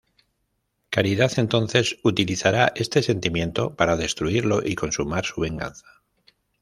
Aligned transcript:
Caridad 0.89 1.31
entonces 1.37 1.99
utilizará 2.03 2.71
este 2.75 3.03
sentimiento 3.03 3.75
para 3.75 3.97
destruirlo 3.97 4.63
y 4.67 4.73
consumar 4.73 5.25
su 5.25 5.41
venganza. 5.41 5.85